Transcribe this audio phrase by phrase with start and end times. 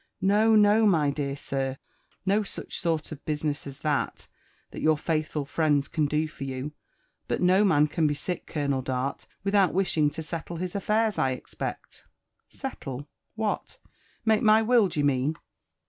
[0.35, 1.77] ''No, no, my dear sir,—
[2.31, 4.27] no such sort of business as that;
[4.71, 6.71] thai your faithful friends can do for you;
[7.27, 8.47] but no^man can be sick.
[8.47, 10.73] Colonel Dart, without wishing to settle his.
[10.75, 12.07] affairs, I expect."
[12.49, 13.77] Settle?— what?—
[14.25, 15.35] make my will, d'ye mean?